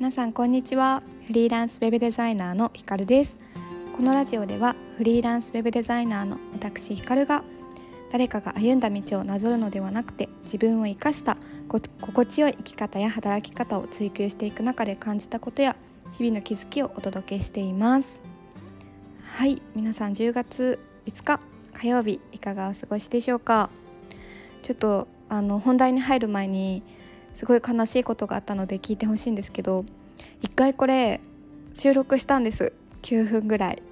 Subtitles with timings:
[0.00, 1.02] 皆さんこんにちは。
[1.26, 3.38] フリーランスウェブデザイナーのひかるです。
[3.94, 7.44] このラジオではフリーランスウェブデザイナーの私ひかるが
[8.10, 11.36] 誰かが歩んだ道をなぞるのではなくて自分を生かした
[11.68, 15.76] 心地よい生き方や働き方を追求していく中で感じたことや
[16.12, 18.22] 日々の気づきをお届けしています。
[19.22, 19.60] はい。
[19.74, 21.40] 皆さん10月5日
[21.74, 23.68] 火曜日いかがお過ごしでしょうか？
[24.62, 26.82] ちょっとあの本題に入る前に
[27.32, 29.84] すごい悲しいことがあったので聞いてほしいんですけど
[30.42, 31.20] 一回これ
[31.74, 32.72] 収録したんです。
[33.02, 33.82] 9分ぐらい。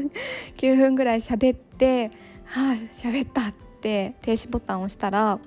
[0.58, 2.10] 9分ぐらい喋って
[2.44, 5.38] はあ喋ったって停止ボタンを押したら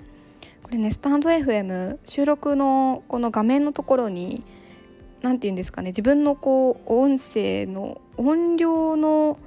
[0.64, 4.44] これねスタンド FM 収録のこの画面のところに
[5.22, 9.38] 何て言うんですかね自分のこう音声の音量の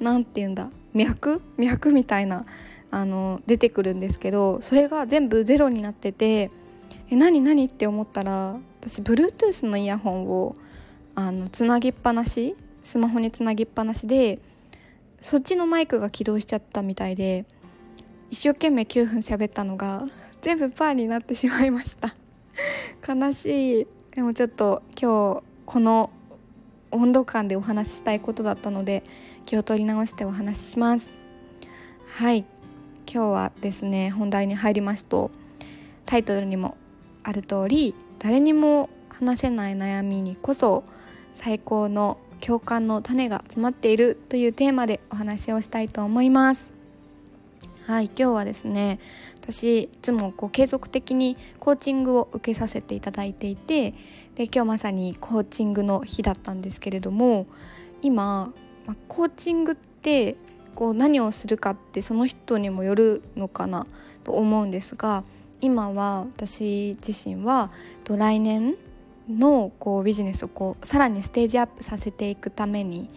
[0.00, 1.42] 何て言うんだ脈？
[1.58, 2.46] 脈みたいな
[2.90, 6.50] あの出てくるんですけどそれが全部ゼロになってて
[7.10, 7.64] え何何？
[7.64, 10.56] って思ったら私 Bluetooth のイヤホンを
[11.16, 14.38] あのつなぎっぱなしスマホにつなぎっぱなしで
[15.20, 17.44] そっちのマイクが起動しちゃったみたいで
[18.30, 20.04] 一生懸命9分喋ったのが
[20.40, 22.14] 全部パーになってしまいました。
[23.06, 23.86] 悲しい。
[24.14, 26.10] でもちょっと今日この
[26.92, 29.02] 温度感でお話ししたいことだったので
[29.46, 31.12] 気を取り直してお話しします。
[32.18, 32.44] はい。
[33.12, 35.32] 今日はですね本題に入りますと
[36.06, 36.76] タイトルにも
[37.24, 40.84] ある通り誰にも話せない悩みにこそ
[41.34, 46.72] 最高の共感の種が詰まっているというテーマでお話をしたいと思います。
[47.86, 49.00] はい今日はですね
[49.42, 53.92] 私いつもこう継続的にコーチングを受けさせていただいていて
[54.36, 57.46] で今日まさにコーチングの日だったんですけれども
[58.00, 58.52] 今、
[58.86, 60.36] まコーチングって
[60.74, 63.86] こう何をするかってその人にもよるのかな
[64.24, 65.24] と思うんですが
[65.60, 67.70] 今は私自身は
[68.08, 68.76] 来年
[69.28, 73.08] のこうビジネスをこうさらにステージアップさせていくために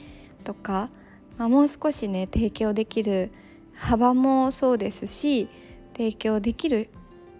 [0.43, 0.89] とか、
[1.37, 3.31] まあ、もう少しね提供できる
[3.73, 5.47] 幅もそうですし
[5.93, 6.89] 提供できる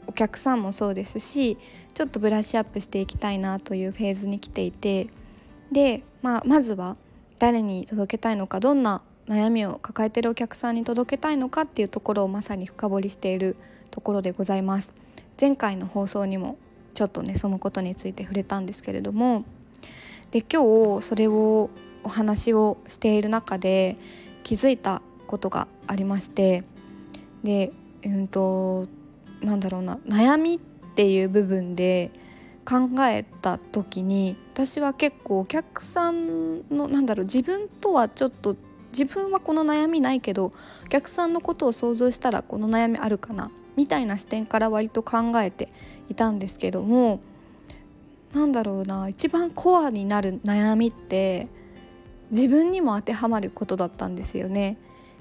[0.07, 1.57] お客さんもそうですし
[1.93, 5.07] ちょっとブラッシュアップしていきたいなというフェーズに来ていて
[5.71, 6.97] で、まあ、まずは
[7.39, 13.55] 誰に届けたいのかどんな悩みを抱えてるお客さんに届けたいのかっていうところをまさに深掘りしている
[13.93, 14.91] ところでございます。
[15.39, 16.57] 前回の放送にも
[16.95, 19.45] ちょっとねそのことについて触れたんですけれども
[20.31, 21.69] で今日それを
[22.03, 23.95] お話をしている中で
[24.43, 26.63] 気づいたことがありまして
[27.43, 27.71] で
[28.03, 28.87] うんと
[29.41, 30.59] なんだろうな悩みっ
[30.95, 32.11] ていう部分で
[32.65, 38.55] 考えた時に私は結構お客さんのなんだろう自分とはちょっと
[38.91, 40.53] 自分はこの悩みないけど
[40.85, 45.69] お客さんのことを想像したらこの悩みあるかなみたいな視点から割と考えて
[46.09, 47.21] いたんですけども
[48.33, 51.47] なんだろうな一番コアになる悩みって
[52.31, 54.77] 自分にも当てはまることだったんですよね。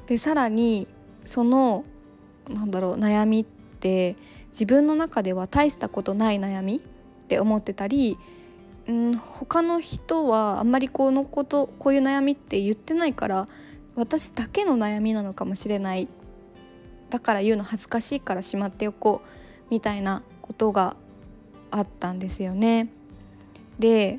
[0.06, 0.88] でさらに
[1.24, 1.84] その
[2.48, 4.16] なんだろう悩みって
[4.48, 6.80] 自分の中では大したことない悩みっ
[7.26, 8.18] て思ってたり
[8.88, 13.46] うん他の人はあんまりこのことこういう悩みって言ってないから
[13.94, 16.08] 私だけの悩みなのかもしれない
[17.12, 19.28] だから言うの恥ずかしいからしまっておこう
[19.70, 20.96] みたいなことが
[21.70, 22.90] あったんですよね。
[23.78, 24.18] で、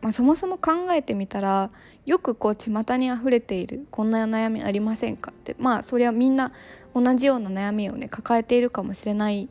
[0.00, 1.70] まあ、そもそも考えてみたら
[2.04, 6.50] よくこう巷にあふれているこんな悩みありませんかってまあそれはみんな
[6.96, 9.48] 同じような悩みをね抱えているかもしれない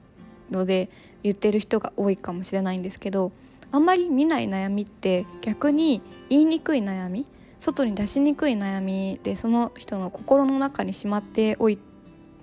[0.49, 0.89] ので
[1.23, 3.31] 言ってる人が多いかもしれないんですけど
[3.71, 7.25] あんまり見ない悩みって逆に言いにくい悩み
[7.57, 11.90] 外に出しにくい悩みでその人の心の中にしまっておいて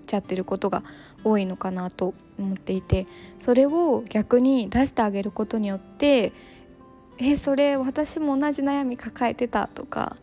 [0.08, 0.82] ちゃってることが
[1.22, 3.06] 多いのかなと思っていて
[3.38, 6.32] それを逆に出してあげることによって
[7.18, 10.16] 「えそれ私も同じ悩み抱えてた」とか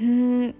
[0.00, 0.54] うん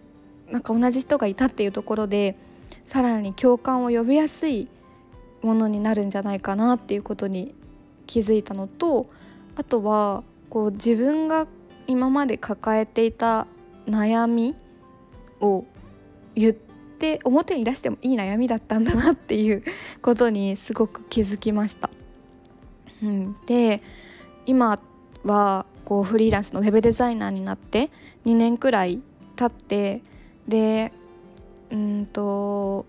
[0.50, 2.36] なんか同じ人がいたっていうところで
[2.84, 4.68] さらに共感を呼びやすい
[5.42, 7.54] ものになるんじゃないかなっていうことに
[8.06, 9.06] 気づいたのと
[9.56, 11.46] あとはこう自分が
[11.86, 13.46] 今まで抱えていた
[13.86, 14.56] 悩み
[15.40, 15.64] を
[16.34, 16.69] 言って
[17.24, 19.62] 表に出してもいい悩みだったんだなっていう
[20.02, 21.90] ことにすごく気づきました。
[23.02, 23.80] うん、で
[24.46, 24.78] 今
[25.24, 27.90] はこうフリーランスのウェブデザイナーになって
[28.26, 29.00] 2年くらい
[29.36, 30.02] 経って
[30.46, 30.92] で
[31.70, 32.86] うんと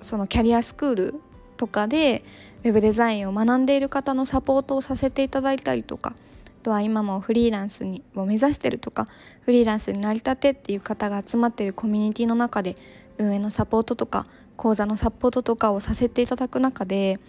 [0.00, 1.14] そのキャリアスクール
[1.56, 2.24] とかで
[2.64, 6.14] ウェブデザインを学んでいる方のサポートをさせていただいたりとか
[6.60, 9.06] あとは今もフリーランスにを目指してるとか
[9.42, 12.76] フリーランスになりたてっていう方が集まってるコミュニティの中で
[13.20, 14.26] 運営のサポートとか
[14.56, 17.20] 講座のサポートとかをさせていただく中で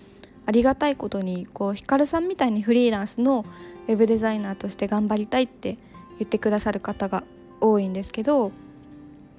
[0.45, 3.45] ありがたいことにこうヒカルさんみたいにフリーランスの
[3.87, 5.77] ウェブデザイナーとして頑張りたいって
[6.17, 7.23] 言ってくださる方が
[7.59, 8.51] 多いんですけど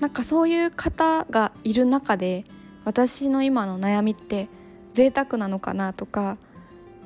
[0.00, 2.44] なんかそういう方がいる中で
[2.84, 4.48] 私の今の悩みって
[4.92, 6.38] 贅沢なのかなとか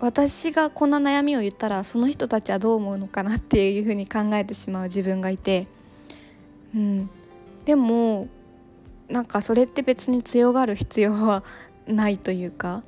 [0.00, 5.66] 私がこんな悩みを言ったらその人たちはどう思うのかなっていうふうに考えてしまう自分がいて、
[6.74, 7.10] うん、
[7.64, 8.28] でも
[9.08, 11.44] なんかそれって別に強がる必要は
[11.86, 12.82] ないというか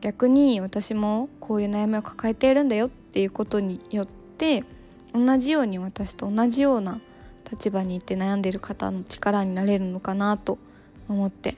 [0.00, 4.64] 逆に私もこういう悩みを抱えているんだよっていうことによって
[5.12, 7.00] 同じように私と同じような
[7.50, 10.58] 立場にいて悩んでいる方の力になれるのかなと
[11.08, 11.56] 思って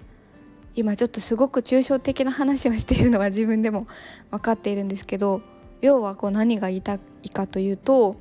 [0.74, 3.86] 今ちょっとすごく抽象的な話をしているのは自分でも
[4.30, 5.40] 分かっているんですけど
[5.80, 8.16] 要はこう何が言いたいかというと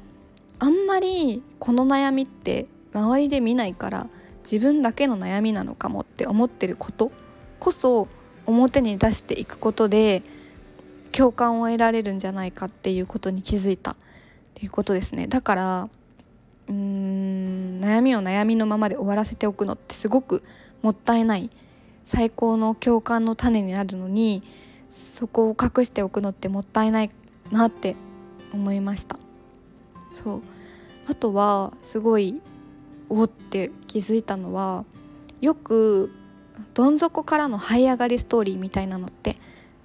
[0.60, 4.08] あんまりこの悩みって周りで見ないから
[4.50, 7.12] 自分だけの悩みなのかもって思ってること。
[7.60, 8.08] こそ
[8.46, 10.22] 表に出していくことで
[11.12, 13.92] 共感を得られるんじゃないかっていうことに気づいた。
[13.92, 13.96] っ
[14.54, 15.28] ていうことですね。
[15.28, 15.90] だから
[16.68, 20.44] うーん悩みを悩みのままで終わらせておくのってすごく
[20.82, 21.50] もったいない。
[22.04, 24.44] 最高の共感の種になるのに
[24.90, 27.10] そこを隠しておくのってもったいない
[27.52, 27.96] なって
[28.54, 29.18] 思いました。
[30.14, 30.42] そう。
[31.08, 32.42] あとはすごい
[33.10, 34.86] おって気づいたのは
[35.42, 36.12] よく
[36.74, 39.36] どん底からの這い上がりストーリーみたいなのって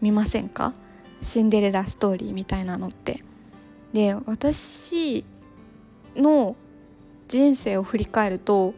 [0.01, 0.73] 見ませんか？
[1.23, 3.23] シンデレラストーリーみたいなのって。
[3.93, 5.25] で私
[6.17, 6.57] の
[7.29, 8.75] 人生を振り返ると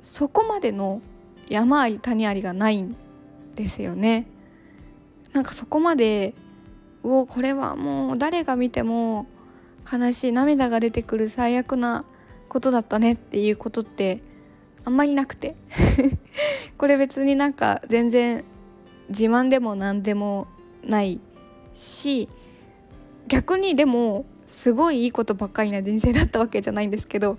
[0.00, 1.00] そこまでの
[1.48, 2.96] 山あり谷ありがないん
[3.54, 4.26] ですよね。
[5.32, 6.34] なんかそこまで
[7.02, 9.26] うおこれはもう誰が見ても
[9.92, 12.04] 悲しい涙が出てくる最悪な
[12.52, 14.20] ことだったねっていうことって
[14.84, 15.54] あんまりなくて。
[16.76, 18.44] これ別になんか全然
[19.08, 20.48] 自慢でも何でも
[20.84, 21.18] ない
[21.72, 22.28] し
[23.26, 27.38] 逆にでもすごいいいことばっかりな人生だったわけじゃないんですけど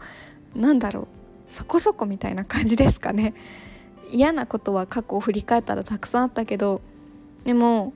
[0.55, 1.07] なんだろう。
[1.47, 3.35] そこそこみたいな感じですかね。
[4.11, 6.81] 嫌なことは過去を振り返ったらたくさんあったけど
[7.45, 7.93] でも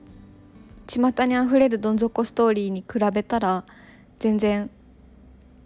[0.86, 3.64] 巷にあふれるどん底ストーリーに比べたら
[4.20, 4.70] 全然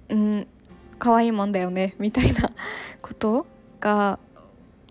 [0.08, 0.46] うん
[1.02, 2.52] 可愛いもんだよねみたいな
[3.02, 3.44] こと
[3.80, 4.20] が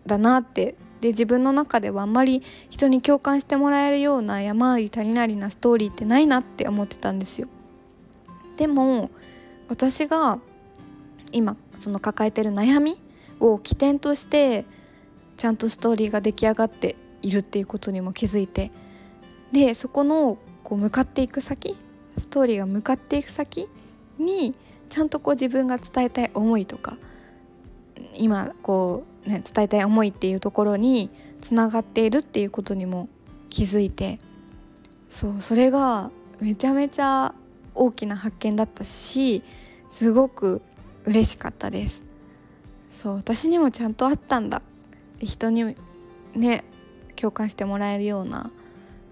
[0.05, 7.47] だなってで自分の中ではあんまり人に共感してもらえるような山あり谷なりなストーリーってないなって思ってたんですよ。
[8.57, 9.09] でも
[9.69, 10.39] 私が
[11.31, 13.01] 今その抱えてる悩み
[13.39, 14.65] を起点として
[15.37, 18.69] ちゃんとストーリーが出来上がっているっていうことにも気づいて
[19.53, 21.77] でそこのこう向かっていく先
[22.17, 23.69] ストーリーが向かっていく先
[24.19, 24.53] に
[24.91, 26.97] ちゃんとこう自分が伝えたい思いとか
[28.13, 31.09] 今こう、ね、伝えたい思いっていうところに
[31.39, 33.07] つながっているっていうことにも
[33.49, 34.19] 気づいて
[35.07, 36.11] そうそれが
[36.41, 37.33] めちゃめちゃ
[37.73, 39.43] 大きな発見だったし
[39.88, 40.61] すごく
[41.05, 42.03] 嬉しかったです。
[42.89, 44.61] そう私にもちゃんとあったんだ
[45.21, 45.77] 人に
[46.35, 46.65] ね
[47.15, 48.51] 共感してもらえるような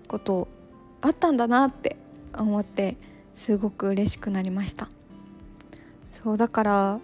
[0.09, 0.49] こと
[1.01, 1.95] あったんだなって
[2.37, 2.97] 思って
[3.33, 4.89] すごく嬉しくなりました。
[6.23, 6.99] そうだから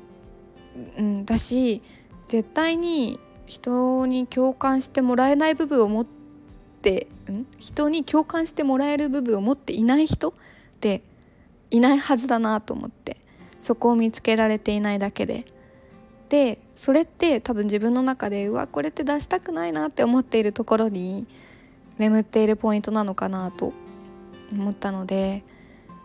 [0.98, 1.82] うんだし
[2.28, 6.06] 絶対に人に共感してもらえない部分を持っ
[6.82, 7.46] てん？
[7.58, 10.34] 人に共感してもらえる部分を持っていない人っ
[10.80, 11.04] て
[11.72, 13.18] いないはずだなと思って
[13.62, 15.46] そこを見つけられていないだけで。
[16.28, 21.28] でそれって多分自分の中でうわこれって出したくないなって思っているところに
[22.00, 23.74] 眠っているポイントなのかなと
[24.52, 25.44] 思ったので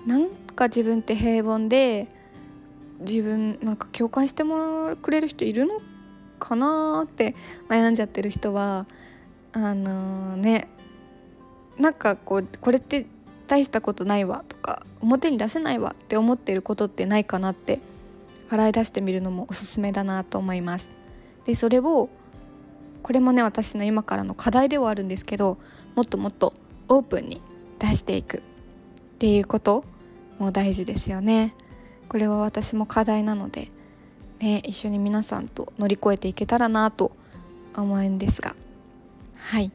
[0.06, 2.06] なんか自分って平凡で
[3.00, 5.80] 自分なんか共感してもらくれる人いるの
[6.38, 7.34] かなって
[7.68, 8.86] 悩んじゃってる人は
[9.52, 10.68] あのー、ね
[11.78, 13.06] なんかこうこれって
[13.46, 17.80] 大したことないわとか表に出せないわって思ってることってないかなって
[18.48, 20.90] 洗い出してみるのもおすすめだなと思います。
[21.46, 22.10] でそれを
[23.02, 25.58] これもね私の今からの課題ではあるんですけど
[25.94, 26.52] もっともっと
[26.88, 27.40] オープンに
[27.78, 28.40] 出していくっ
[29.18, 29.84] ていうこと
[30.38, 31.54] も大事ですよね。
[32.10, 33.70] これは私も課題なので、
[34.40, 37.12] ね、一緒に皆さんと乗り越えていけたらなと
[37.76, 38.56] 思うんですが。
[39.36, 39.70] はい。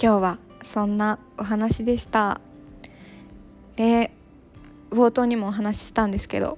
[0.00, 2.40] 今日はそんなお話でした。
[3.74, 4.12] で
[4.92, 6.56] 冒頭にもお話ししたんですけど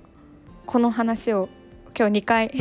[0.66, 1.48] この話を
[1.96, 2.52] 今日2回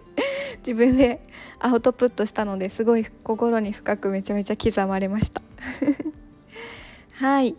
[0.66, 1.20] 自分で
[1.58, 5.42] アウトプットしたのですごい心に深くめちゃめちゃ刻まれました。
[7.12, 7.56] はい。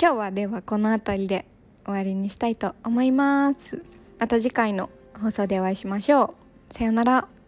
[0.00, 1.49] 今日はではこの辺りで。
[1.84, 3.84] 終わりにしたいと思います。
[4.18, 6.34] また次回の放送でお会いしましょ
[6.70, 6.74] う。
[6.74, 7.39] さようなら。